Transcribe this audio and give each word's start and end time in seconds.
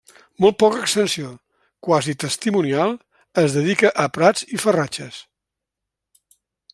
Molt 0.43 0.55
poca 0.61 0.79
extensió, 0.85 1.33
quasi 1.87 2.15
testimonial, 2.23 2.97
es 3.45 3.59
dedica 3.59 3.93
a 4.05 4.09
prats 4.19 4.49
i 4.57 4.63
farratges. 4.67 5.21